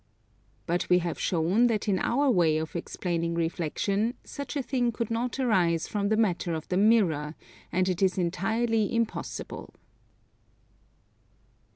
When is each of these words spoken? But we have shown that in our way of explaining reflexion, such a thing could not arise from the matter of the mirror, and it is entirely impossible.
But 0.65 0.89
we 0.89 0.97
have 0.97 1.19
shown 1.19 1.67
that 1.67 1.87
in 1.87 1.99
our 1.99 2.27
way 2.31 2.57
of 2.57 2.75
explaining 2.75 3.35
reflexion, 3.35 4.15
such 4.23 4.55
a 4.55 4.63
thing 4.63 4.91
could 4.91 5.11
not 5.11 5.39
arise 5.39 5.87
from 5.87 6.09
the 6.09 6.17
matter 6.17 6.55
of 6.55 6.67
the 6.69 6.77
mirror, 6.77 7.35
and 7.71 7.87
it 7.87 8.01
is 8.01 8.17
entirely 8.17 8.95
impossible. 8.95 9.75